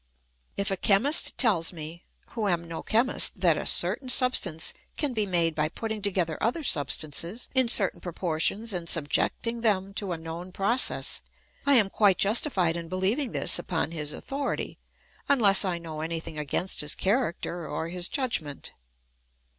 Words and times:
If 0.57 0.71
a 0.71 0.77
chemist 0.77 1.37
tells 1.37 1.71
me, 1.71 2.05
who 2.31 2.47
am 2.47 2.63
no 2.63 2.81
chemist, 2.81 3.39
that 3.41 3.51
a 3.55 3.59
THE 3.59 3.61
ETHICS 3.61 3.83
OF 3.83 3.83
BELIEF. 3.83 4.23
197 4.23 4.39
certain 4.41 4.57
substance 4.57 4.73
can 4.97 5.13
be 5.13 5.25
made 5.27 5.53
by 5.53 5.69
putting 5.69 6.01
together 6.01 6.39
other 6.41 6.63
substances 6.63 7.49
in 7.53 7.67
certain 7.67 8.01
proportions 8.01 8.73
and 8.73 8.89
subjecting 8.89 9.61
them 9.61 9.93
to 9.93 10.11
a 10.11 10.17
known 10.17 10.51
process, 10.51 11.21
I 11.67 11.75
am 11.75 11.91
quite 11.91 12.17
justified 12.17 12.75
in 12.75 12.89
believ 12.89 13.19
ing 13.19 13.31
this 13.33 13.59
upon 13.59 13.91
his 13.91 14.11
authority, 14.11 14.79
unless 15.29 15.63
I 15.63 15.77
know 15.77 16.01
anything 16.01 16.35
against 16.39 16.81
his 16.81 16.95
character 16.95 17.67
or 17.67 17.89
his 17.89 18.07
judgment. 18.07 18.71